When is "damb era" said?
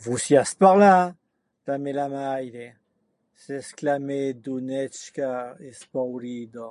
1.64-2.04